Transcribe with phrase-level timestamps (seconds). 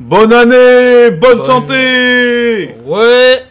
[0.00, 3.42] Bonne année, bonne, Bonne- santé Ouais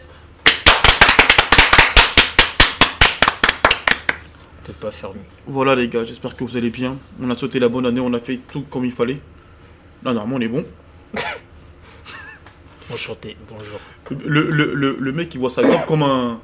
[4.58, 5.20] On peut pas mieux.
[5.46, 6.96] Voilà les gars, j'espère que vous allez bien.
[7.22, 9.20] On a sauté la bonne année, on a fait tout comme il fallait.
[10.02, 10.64] Là, normalement, on est bon.
[12.92, 13.78] Enchanté, bonjour.
[14.26, 16.40] Le, le, le, le mec, il voit ça grave comme un...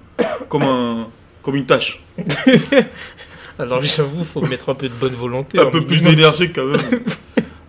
[0.48, 1.08] Comme un...
[1.42, 2.00] Comme une tâche.
[3.58, 5.58] Alors j'avoue, faut mettre un peu de bonne volonté.
[5.58, 6.78] Un hein, peu plus d'énergie quand même.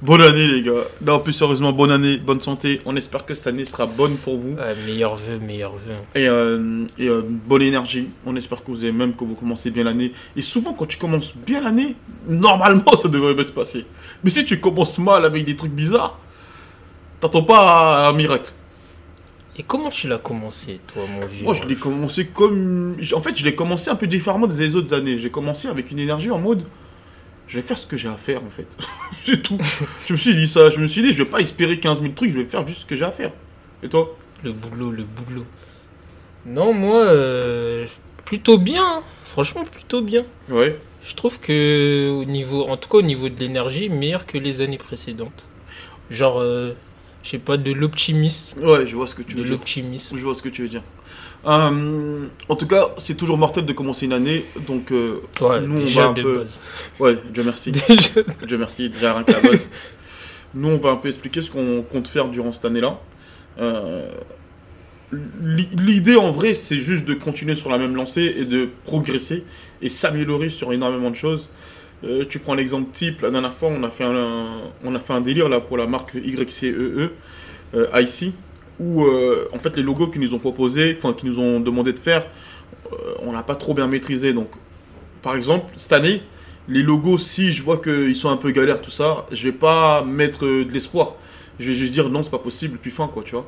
[0.07, 0.85] bonne année les gars.
[1.01, 2.81] Non, plus sérieusement, bonne année, bonne santé.
[2.85, 4.53] On espère que cette année sera bonne pour vous.
[4.53, 5.95] Ouais, meilleur vœu, meilleur vœu.
[6.15, 8.07] Et, euh, et euh, bonne énergie.
[8.25, 10.13] On espère que vous avez même que vous commencez bien l'année.
[10.37, 11.95] Et souvent, quand tu commences bien l'année,
[12.27, 13.85] normalement, ça devrait bien se passer.
[14.23, 16.17] Mais si tu commences mal avec des trucs bizarres,
[17.19, 18.53] t'attends pas à un miracle.
[19.59, 22.95] Et comment tu l'as commencé, toi, mon vieux Moi, je l'ai commencé comme.
[23.13, 25.17] En fait, je l'ai commencé un peu différemment des autres années.
[25.17, 26.63] J'ai commencé avec une énergie en mode.
[27.47, 28.77] Je vais faire ce que j'ai à faire, en fait.
[29.23, 29.57] C'est tout.
[30.05, 30.69] je me suis dit ça.
[30.69, 32.81] Je me suis dit, je vais pas espérer 15 000 trucs, je vais faire juste
[32.81, 33.31] ce que j'ai à faire.
[33.83, 34.15] Et toi?
[34.43, 35.45] Le boulot, le boulot.
[36.45, 37.85] Non, moi, euh,
[38.25, 38.83] plutôt bien.
[38.83, 39.03] hein.
[39.23, 40.25] Franchement, plutôt bien.
[40.49, 40.77] Ouais.
[41.03, 44.61] Je trouve que, au niveau, en tout cas au niveau de l'énergie, meilleur que les
[44.61, 45.45] années précédentes.
[46.11, 46.73] Genre, euh,
[47.27, 48.63] je sais pas, de l'optimisme.
[48.63, 49.51] Ouais, je vois ce que tu De veux dire.
[49.57, 50.15] l'optimisme.
[50.17, 50.83] Je vois ce que tu veux dire.
[51.45, 55.81] Euh, en tout cas, c'est toujours mortel de commencer une année, donc euh, Ouais, nous
[55.81, 56.43] on va un de peu.
[56.99, 57.71] Ouais, Dieu merci.
[57.89, 58.21] Déjà.
[58.47, 59.69] Dieu merci, déjà rien que la base.
[60.53, 62.99] Nous on va un peu expliquer ce qu'on compte faire durant cette année-là.
[63.59, 64.09] Euh,
[65.11, 69.43] l'i- L'idée en vrai, c'est juste de continuer sur la même lancée et de progresser
[69.81, 71.49] et s'améliorer sur énormément de choses.
[72.03, 75.13] Euh, tu prends l'exemple type, la dernière fois on a fait un, on a fait
[75.13, 77.09] un délire là pour la marque YCEE, euh,
[77.73, 78.33] IC,
[78.79, 81.93] où euh, en fait les logos qu'ils nous ont proposés, enfin qu'ils nous ont demandé
[81.93, 82.27] de faire,
[83.23, 84.31] on n'a pas trop bien maîtrisé.
[84.31, 84.49] Donc
[85.23, 86.21] par exemple, cette année,
[86.69, 90.03] les logos, si je vois qu'ils sont un peu galères, tout ça, je vais pas
[90.03, 91.15] mettre de l'espoir.
[91.59, 93.47] Je vais juste dire non, c'est pas possible, puis fin, quoi, tu vois.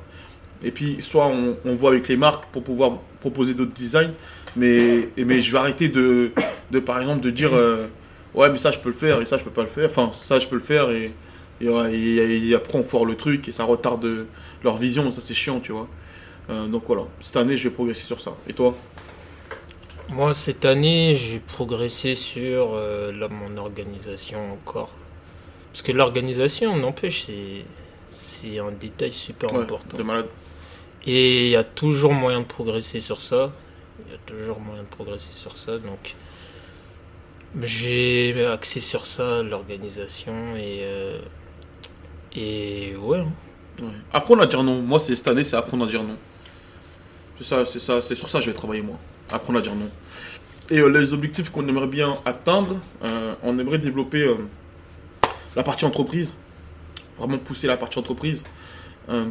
[0.64, 4.12] Et puis, soit on, on voit avec les marques pour pouvoir proposer d'autres designs,
[4.58, 6.32] mais, mais je vais arrêter de,
[6.72, 7.52] de par exemple, de dire
[8.34, 9.86] ouais, mais ça je peux le faire et ça je peux pas le faire.
[9.90, 11.14] Enfin, ça je peux le faire et,
[11.62, 14.28] et, et- et après on foire le truc et ça retarde
[14.64, 15.88] leur vision, ça c'est chiant, tu vois.
[16.50, 18.36] Euh, donc voilà, cette année je vais progresser sur ça.
[18.48, 18.76] Et toi?
[20.10, 24.98] Moi, cette année, j'ai progressé sur euh, là, mon organisation encore.
[25.72, 27.66] Parce que l'organisation, n'empêche, c'est,
[28.08, 29.98] c'est un détail super Ouais, important.
[29.98, 30.30] de malade.
[31.06, 33.54] Et il y a toujours moyen de progresser sur ça.
[34.06, 35.78] Il y a toujours moyen de progresser sur ça.
[35.80, 36.16] Donc,
[37.62, 40.56] j'ai axé sur ça, l'organisation.
[40.56, 41.20] Et, euh,
[42.36, 43.20] et ouais.
[43.20, 43.32] hein.
[43.82, 43.88] Ouais.
[44.14, 44.82] Apprendre à dire non.
[44.82, 46.18] Moi, cette année, c'est apprendre à dire non.
[47.38, 48.98] C'est ça, c'est ça, c'est sur ça que je vais travailler moi.
[49.32, 49.90] Apprendre à dire non.
[50.70, 54.30] Et euh, les objectifs qu'on aimerait bien atteindre, euh, on aimerait développer
[55.56, 56.36] la partie entreprise,
[57.18, 58.44] vraiment pousser la partie entreprise,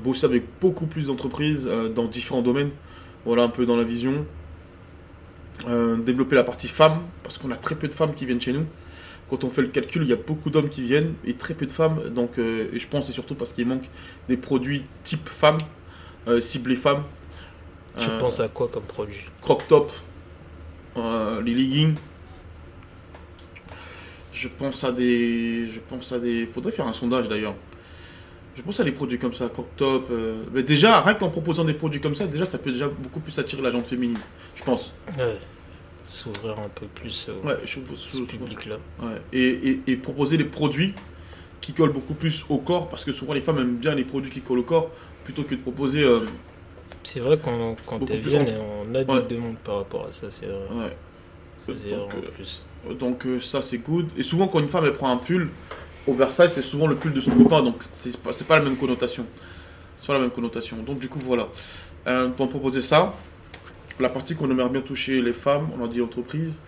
[0.02, 2.70] bosser avec beaucoup plus d'entreprises dans différents domaines.
[3.24, 4.26] Voilà un peu dans la vision.
[5.66, 8.52] Euh, développer la partie femmes, parce qu'on a très peu de femmes qui viennent chez
[8.52, 8.64] nous.
[9.28, 11.66] Quand on fait le calcul, il y a beaucoup d'hommes qui viennent et très peu
[11.66, 12.10] de femmes.
[12.10, 13.88] Donc, euh, et je pense c'est surtout parce qu'il manque
[14.28, 15.58] des produits type femmes,
[16.28, 17.02] euh, ciblés femmes.
[18.00, 19.24] Tu Euh, penses à quoi comme produit?
[19.40, 19.92] Croc top,
[20.96, 21.96] les leggings.
[24.32, 25.66] Je pense à des.
[25.66, 26.46] Je pense à des.
[26.46, 27.54] Faudrait faire un sondage d'ailleurs.
[28.58, 30.08] Je pense à des produits comme ça, croc top.
[30.10, 33.20] euh, Mais déjà, rien qu'en proposant des produits comme ça, déjà ça peut déjà beaucoup
[33.20, 34.18] plus attirer la gente féminine.
[34.56, 34.92] Je pense.
[35.16, 35.36] Ouais.
[36.04, 38.76] S'ouvrir un peu plus au Ouais, je, ce public-là.
[39.00, 40.92] Ouais, et, et- et proposer des produits
[41.60, 44.30] qui collent beaucoup plus au corps, parce que souvent les femmes aiment bien les produits
[44.30, 44.90] qui collent au corps,
[45.24, 46.02] plutôt que de proposer.
[46.02, 46.20] euh,
[47.04, 48.54] C'est vrai qu'on quand elles viennent,
[48.90, 49.22] on a des Ouais.
[49.28, 50.56] demandes par rapport à ça, c'est vrai.
[50.84, 50.96] ouais.
[51.58, 52.64] Ça, c'est Donc, vraiment euh, plus.
[52.98, 54.08] Donc ça c'est good.
[54.16, 55.48] Et souvent quand une femme elle prend un pull
[56.08, 58.76] oversize, c'est souvent le pull de son copain, donc c'est pas, c'est pas la même
[58.76, 59.24] connotation.
[59.96, 60.76] C'est pas la même connotation.
[60.78, 61.48] Donc du coup voilà.
[62.06, 63.14] Euh, pour proposer ça,
[64.00, 66.58] la partie qu'on aimerait bien toucher les femmes, on a dit entreprise.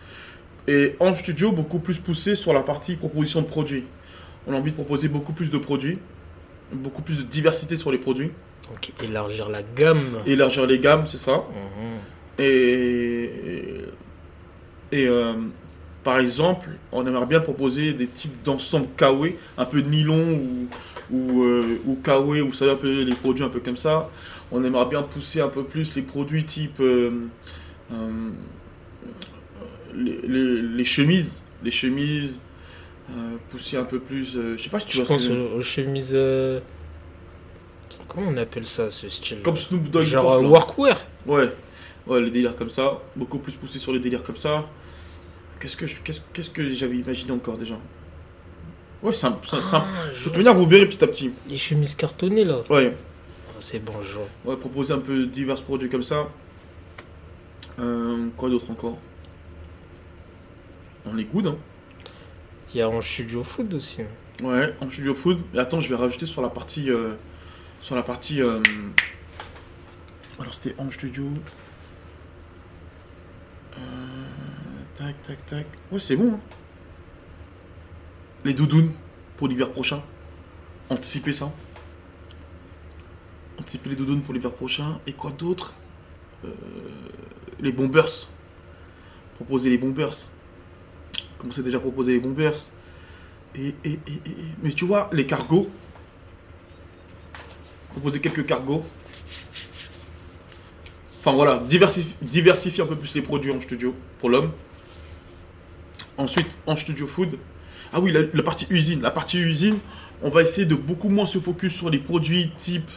[0.69, 3.85] Et en studio, beaucoup plus poussé sur la partie proposition de produits.
[4.47, 5.99] On a envie de proposer beaucoup plus de produits,
[6.73, 8.31] beaucoup plus de diversité sur les produits,
[8.69, 10.19] Donc élargir la gamme.
[10.27, 11.37] élargir les gammes, c'est ça.
[11.37, 11.99] Mhm.
[12.39, 13.31] Et,
[14.93, 15.35] et, euh,
[16.03, 20.69] par exemple, on aimerait bien proposer des types d'ensemble kawaii, un peu de nylon ou,
[21.17, 24.09] ou, euh, ou kawaii, ou vous savez, un peu les produits un peu comme ça.
[24.53, 27.11] On aimerait bien pousser un peu plus les produits type euh,
[27.93, 28.31] euh,
[29.95, 32.39] les, les- les chemises, les chemises,
[33.11, 34.37] euh, pousser un peu plus.
[34.57, 36.17] je sais pas si tu Je vois ce pense que je veux aux, chemises.
[38.09, 39.41] Comment on appelle ça, ce style.
[39.43, 40.03] Comme Snoop Dogg.
[40.03, 41.05] Genre porte, workwear.
[41.27, 41.53] Ouais,
[42.07, 43.01] ouais, les délires comme ça.
[43.17, 44.67] Beaucoup plus poussé sur les délires comme ça.
[45.61, 47.77] Qu'est-ce que je- qu'est-ce qu'est-ce que j'avais imaginé encore déjà
[49.03, 51.31] Ouais, c'est c'est un- Ah, De je- toute manière, vous verrez petit à petit.
[51.49, 52.63] Les chemises cartonnées là.
[52.71, 52.97] Ouais,
[53.49, 54.27] Ah, c'est bon, je vois.
[54.45, 56.29] on va proposer un peu divers produits comme ça.
[57.79, 58.99] Euh, quoi d'autre encore?
[61.07, 61.57] On est good, hein.
[62.75, 64.03] Il y a en studio food aussi.
[64.43, 65.41] Ouais, en studio food.
[65.55, 66.91] Et attends, je vais rajouter sur la partie.
[66.91, 67.15] euh,
[67.81, 68.43] sur la partie.
[68.43, 68.61] euh,
[70.39, 71.25] alors, c'était en studio.
[73.79, 73.81] Euh,
[75.01, 75.67] tac, tac, tac.
[75.91, 76.35] Ouais, c'est bon.
[76.35, 76.41] hein.
[78.45, 78.93] Les doudounes
[79.37, 80.03] pour l'hiver prochain.
[80.89, 81.51] Anticiper ça.
[83.59, 84.99] Anticiper les doudounes pour l'hiver prochain.
[85.07, 85.75] Et quoi d'autre?
[86.45, 86.49] Euh,
[87.61, 88.29] Les bombers.
[89.37, 90.31] Proposer les bombers.
[91.39, 92.53] Commencer déjà à proposer les bombers?
[93.55, 93.93] Et, et, et,
[94.27, 95.69] et- Mais tu vois, les cargos.
[97.93, 98.85] Proposer quelques cargos.
[101.21, 101.63] Enfin voilà,
[102.23, 104.53] diversifier un peu plus les produits en studio pour l'homme.
[106.21, 107.39] Ensuite, en studio food.
[107.95, 109.01] Ah oui, la, partie usine.
[109.01, 109.79] La partie usine,
[110.23, 112.91] on va essayer de beaucoup moins se focus sur les produits type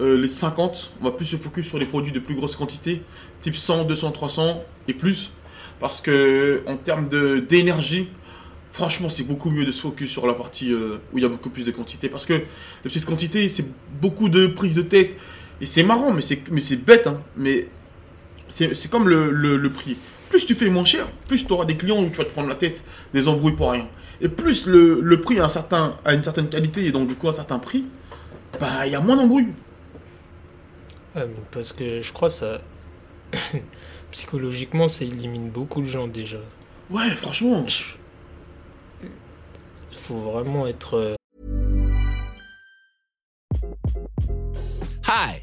[0.00, 0.94] euh, les 50.
[1.02, 3.02] On va plus se focus sur les produits de plus grosse quantité,
[3.42, 5.30] type 100, 200, 300 et plus.
[5.78, 7.08] Parce que en termes
[7.46, 8.08] d'énergie,
[8.70, 11.28] Franchement, c'est beaucoup mieux de se focus sur la partie euh, où il y a
[11.28, 12.10] beaucoup plus de quantité.
[12.10, 12.44] Parce que les
[12.84, 13.64] petites quantités, c'est
[14.00, 15.16] beaucoup de prise de tête.
[15.62, 17.06] Et c'est marrant, mais c'est, bête.
[17.06, 17.18] Hein.
[17.36, 17.66] Mais
[18.48, 19.96] c'est, comme le prix.
[20.30, 22.48] Plus tu fais moins cher, plus tu auras des clients où tu vas te prendre
[22.48, 22.84] la tête,
[23.14, 23.86] des embrouilles pour rien.
[24.20, 27.14] Et plus le, le prix a, un certain, a une certaine qualité et donc du
[27.14, 27.84] coup un certain prix,
[28.60, 29.52] bah il y a moins d'embrouilles.
[31.16, 32.60] Ouais, mais parce que je crois ça.
[34.12, 36.38] Psychologiquement, ça élimine beaucoup de gens déjà.
[36.90, 37.64] Ouais, franchement.
[39.02, 40.94] Il faut vraiment être.
[40.94, 41.14] euh,
[45.06, 45.42] Hi,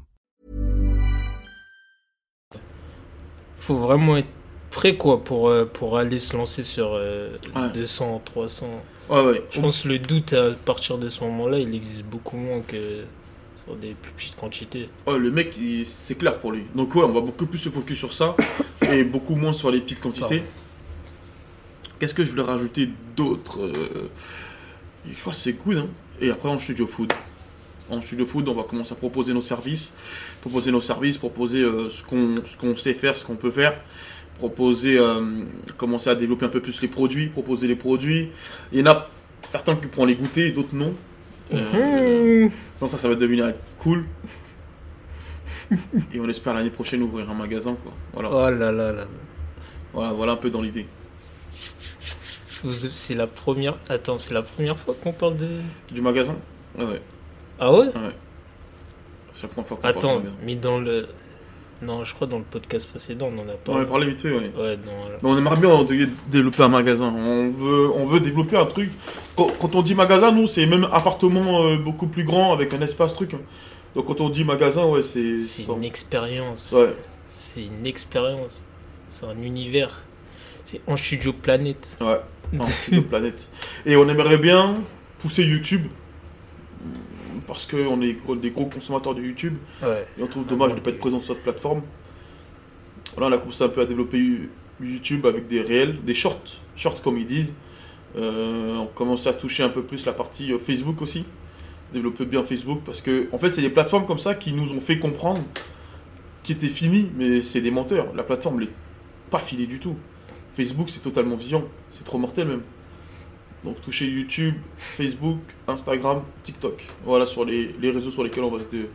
[3.61, 4.27] faut vraiment être
[4.69, 7.69] prêt quoi pour, euh, pour aller se lancer sur euh, Ouais.
[7.73, 8.67] 200, 300.
[9.09, 9.43] Ouais, ouais.
[9.51, 13.03] Je pense que le doute à partir de ce moment-là, il existe beaucoup moins que
[13.55, 14.89] sur des plus petites quantités.
[15.05, 16.63] Ouais, le mec, c'est clair pour lui.
[16.75, 18.35] Donc ouais, on va beaucoup plus se focus sur ça
[18.89, 20.43] et beaucoup moins sur les petites quantités.
[21.99, 23.59] Qu'est-ce que je voulais rajouter d'autre?
[23.61, 24.09] Euh,
[25.07, 25.77] Je crois que c'est good.
[25.77, 25.87] Hein.
[26.19, 27.13] Et après, en studio food.
[27.91, 29.93] En studio food, on va commencer à proposer nos services.
[30.39, 33.73] Proposer nos services, proposer euh, ce qu'on ce qu'on sait faire, ce qu'on peut faire.
[34.37, 35.43] Proposer, euh,
[35.77, 38.31] commencer à développer un peu plus les produits, proposer les produits.
[38.71, 39.09] Il y en a
[39.43, 40.93] certains qui prennent les goûter, d'autres non.
[41.53, 42.47] Euh,
[42.79, 44.05] donc ça, ça va devenir cool.
[46.13, 47.93] Et on espère l'année prochaine ouvrir un magasin, quoi.
[48.13, 49.05] Voilà, Oh là là là.
[49.93, 50.85] voilà, voilà un peu dans l'idée.
[52.69, 53.75] C'est la première.
[53.89, 55.47] Attends, c'est la première fois qu'on parle de.
[55.91, 56.35] Du magasin?
[56.77, 57.01] Ouais, ouais.
[57.61, 57.91] Ah ouais ouais.
[59.35, 61.07] C'est la première fois qu'on parle Attends, mais dans le.
[61.81, 64.21] Non, je crois dans le podcast précédent, on en a On en a parlé vite
[64.21, 64.51] fait, ouais.
[64.55, 64.91] Ouais, non.
[65.23, 67.11] Mais on aimerait bien dé- développer un magasin.
[67.15, 68.91] On veut, on veut développer un truc.
[69.35, 72.81] Quand, quand on dit magasin, nous, c'est même appartement euh, beaucoup plus grand avec un
[72.81, 73.31] espace truc.
[73.95, 75.37] Donc quand on dit magasin, ouais, c'est.
[75.37, 76.71] C'est une expérience.
[76.77, 76.95] Ouais.
[77.29, 78.63] C'est une expérience.
[79.07, 80.03] C'est un univers.
[80.63, 81.97] C'est en studio planète.
[81.99, 82.21] Ouais,
[82.59, 83.49] en studio planète.
[83.87, 84.75] Et on aimerait bien
[85.19, 85.87] pousser YouTube.
[87.47, 89.57] Parce qu'on est des gros consommateurs de YouTube.
[89.81, 90.07] Ouais.
[90.17, 91.81] Et on trouve dommage de ne pas être présent sur cette plateforme.
[93.17, 97.01] Voilà, on a commencé un peu à développer YouTube avec des réels, des shorts, shorts
[97.01, 97.53] comme ils disent.
[98.17, 101.25] Euh, on commence à toucher un peu plus la partie euh, Facebook aussi.
[101.93, 104.79] Développer bien Facebook parce que, en fait, c'est des plateformes comme ça qui nous ont
[104.79, 105.41] fait comprendre
[106.43, 108.13] qui était fini, mais c'est des menteurs.
[108.15, 108.69] La plateforme n'est
[109.29, 109.95] pas finie du tout.
[110.53, 111.63] Facebook, c'est totalement vivant.
[111.91, 112.61] C'est trop mortel même.
[113.63, 116.83] Donc toucher YouTube, Facebook, Instagram, TikTok.
[117.05, 118.89] Voilà sur les, les réseaux sur lesquels on va se, dé-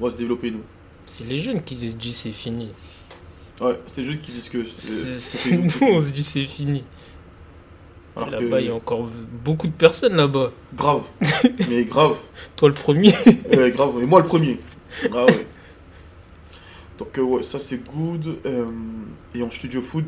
[0.00, 0.62] on va se développer nous.
[1.06, 2.70] C'est les jeunes qui se disent c'est fini.
[3.60, 6.84] Ouais, c'est juste qu'ils disent que c'est nous, on se dit c'est fini.
[8.16, 9.08] Alors Là-bas, il y a encore
[9.44, 10.50] beaucoup de personnes là-bas.
[10.74, 11.02] Grave.
[11.70, 12.16] Mais grave.
[12.56, 13.12] Toi le premier.
[13.56, 14.02] Ouais, grave.
[14.02, 14.58] Et moi le premier.
[15.14, 15.46] Ah ouais.
[16.98, 18.38] Donc euh, ouais, ça c'est good.
[18.44, 18.66] Euh,
[19.34, 20.04] et en studio food,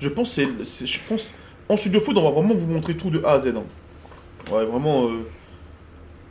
[0.00, 1.32] je pense c'est- je pense
[1.68, 3.48] en studio food on va vraiment vous montrer tout de A à Z.
[3.56, 3.62] hein.
[4.52, 5.24] Ouais, vraiment euh,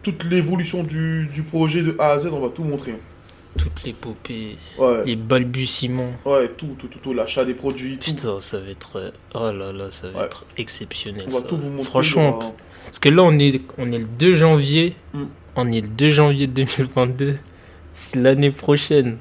[0.04, 2.92] toute l'évolution du, du projet de A à Z, on va tout montrer.
[2.92, 2.98] hein.
[3.58, 6.10] Toutes les popées, Ouais, les balbutiements.
[6.25, 8.10] ouais, tout, tout, tout, tout, l'achat des produits, tout.
[8.12, 8.98] Putain, ça va être.
[8.98, 10.25] euh, Oh là là, ça va Ouais.
[10.25, 11.25] être exceptionnel.
[11.28, 11.46] On va ça.
[11.46, 11.84] tout vous montrer.
[11.84, 12.40] Franchement,
[12.86, 14.96] parce que là, on est, on est le 2 janvier.
[15.13, 15.24] Mm.
[15.56, 17.36] On est le 2 janvier 2022.
[17.94, 19.18] C'est l'année prochaine.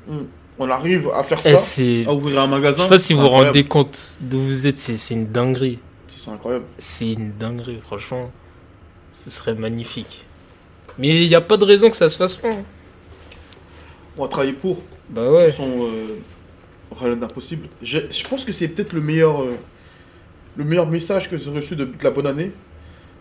[0.58, 2.78] on arrive à faire Eh, ça, à ouvrir un magasin.
[2.78, 4.78] Je sais pas si vous vous rendez compte d'où vous êtes.
[4.78, 5.78] C'est une dinguerie.
[6.20, 6.66] C'est incroyable.
[6.78, 8.30] C'est une dinguerie, franchement.
[9.12, 10.24] Ce serait magnifique.
[10.98, 12.52] Mais il n'y a pas de raison que ça se fasse pas.
[14.16, 14.82] On va travailler pour.
[15.08, 15.50] Bah ouais.
[15.50, 16.18] Son euh,
[16.94, 17.68] rien d'impossible.
[17.80, 19.56] J'ai- Je pense que c'est peut-être le meilleur, euh,
[20.56, 22.52] le meilleur message que j'ai reçu de, de la bonne année.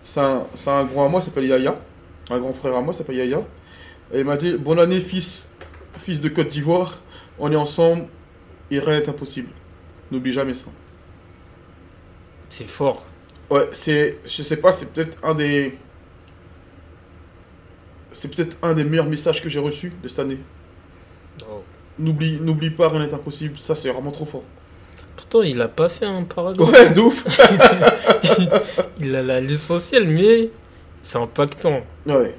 [0.03, 1.79] C'est un, c'est un grand à moi, s'appelle Yaya.
[2.29, 3.41] Un grand frère à moi, s'appelle Yaya.
[4.13, 5.49] Et il m'a dit Bonne année, fils,
[5.97, 6.99] fils de Côte d'Ivoire.
[7.39, 8.05] On est ensemble
[8.69, 9.49] et rien n'est impossible.
[10.11, 10.67] N'oublie jamais ça.
[12.51, 13.05] C'est fort.
[13.49, 14.19] Ouais, c'est.
[14.25, 15.77] Je sais pas, c'est peut-être un des.
[18.11, 20.37] C'est peut-être un des meilleurs messages que j'ai reçus de cette année.
[21.49, 21.63] Oh.
[21.97, 23.57] N'oublie, n'oublie pas, rien n'est impossible.
[23.57, 24.43] Ça, c'est vraiment trop fort.
[25.15, 26.69] Pourtant, il a pas fait un paragraphe.
[26.71, 27.23] Ouais, de ouf.
[28.99, 30.49] Il a la- l'essentiel, mais
[31.01, 31.81] c'est impactant.
[32.05, 32.35] Ouais.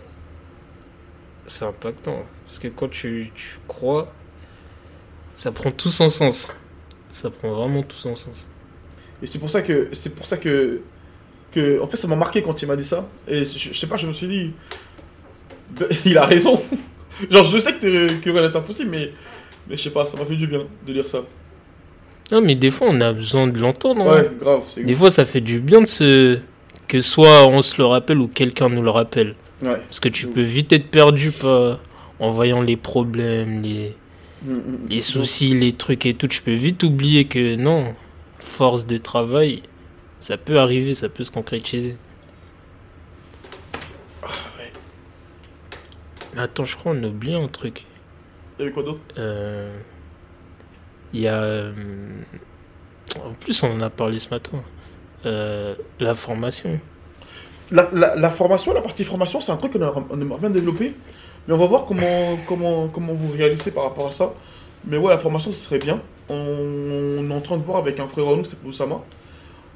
[1.46, 2.22] C'est impactant.
[2.44, 4.12] Parce que quand tu, tu crois,
[5.32, 6.52] ça prend tout son sens.
[7.10, 8.48] Ça prend vraiment tout son sens.
[9.22, 9.88] Et c'est pour ça que.
[9.92, 10.80] C'est pour ça que.
[11.52, 13.06] que en fait, ça m'a marqué quand il m'a dit ça.
[13.28, 14.50] Et je, je sais pas, je me suis dit.
[16.06, 16.60] Il a raison.
[17.30, 19.12] Genre, je sais que, t'es- que rien n'est impossible, mais.
[19.68, 21.22] Mais je sais pas, ça m'a fait du bien de lire ça.
[22.32, 24.02] Non, mais des fois, on a besoin de l'entendre.
[24.10, 24.22] hein.
[24.22, 24.62] Ouais, grave.
[24.76, 26.38] Des fois, ça fait du bien de se.
[26.88, 29.34] Que soit on se le rappelle ou quelqu'un nous le rappelle.
[29.62, 29.76] Ouais.
[29.76, 31.80] Parce que tu peux vite être perdu pas,
[32.18, 33.94] en voyant les problèmes, les,
[34.44, 35.02] Mm, mm, les mm.
[35.02, 36.26] soucis, les trucs et tout.
[36.26, 37.94] Tu peux vite oublier que non,
[38.42, 39.62] force de travail,
[40.18, 41.96] ça peut arriver, ça peut se concrétiser.
[46.36, 47.84] Attends, je crois qu'on a oublié un truc.
[48.58, 49.02] Il y avait quoi d'autre?
[49.18, 49.78] Euh,
[51.12, 51.40] Il y a.
[51.42, 51.72] euh,
[53.24, 54.62] En plus, on en a parlé ce matin.
[55.26, 56.80] Euh, la formation.
[57.70, 60.94] la, la, la formation, la partie formation, c'est un truc qu'on aimerait bien développer.
[61.46, 64.32] Mais on va voir comment, comment, comment vous réalisez par rapport à ça.
[64.86, 66.00] Mais ouais, la formation, ce serait bien.
[66.28, 69.02] On, est en train de voir avec un frère à nous, c'est Oussama.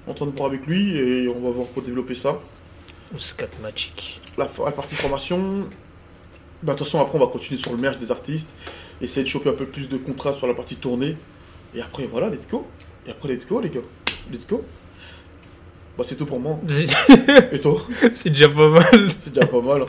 [0.07, 2.39] On est en train de voir avec lui et on va voir pour développer ça.
[3.15, 4.21] Ou Scat Magic.
[4.37, 5.69] La, la partie formation,
[6.63, 8.51] bah, de toute façon, après, on va continuer sur le merge des artistes.
[9.01, 11.17] Essayer de choper un peu plus de contrats sur la partie tournée.
[11.75, 12.67] Et après, voilà, let's go.
[13.07, 13.81] Et après, let's go, les gars.
[14.33, 14.65] Let's go.
[15.97, 16.59] Bah, c'est tout pour moi.
[17.53, 17.81] Et toi
[18.13, 19.09] c'est déjà pas mal.
[19.17, 19.87] C'est déjà pas mal.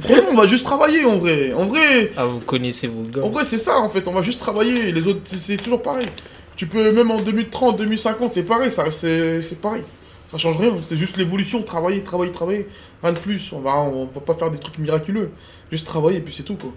[0.00, 1.52] Franchement, on va juste travailler en vrai.
[1.54, 3.22] En vrai, Ah, vous connaissez vos gars.
[3.22, 4.06] en vrai c'est ça en fait.
[4.08, 4.92] On va juste travailler.
[4.92, 6.08] Les autres, c'est- toujours pareil.
[6.56, 8.70] Tu peux, même en 2030, 2050, c'est pareil.
[8.70, 9.82] Ça c'est c'est pareil.
[10.30, 10.72] Ça change rien.
[10.82, 11.62] C'est juste l'évolution.
[11.62, 12.68] Travailler, travailler, travailler.
[13.02, 13.52] Rien de plus.
[13.52, 15.30] On va, on va pas faire des trucs miraculeux.
[15.70, 16.72] Juste travailler et puis c'est tout quoi.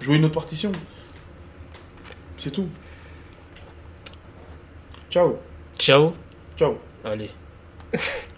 [0.00, 0.72] Jouer une autre partition.
[2.36, 2.68] C'est tout.
[5.10, 5.36] Ciao.
[5.78, 6.12] Ciao.
[6.56, 6.76] Ciao.
[7.04, 7.28] Allez.